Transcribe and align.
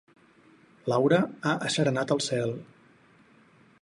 L'aura 0.91 1.19
ha 1.49 1.53
asserenat 1.67 2.15
el 2.17 2.25
cel. 2.29 2.57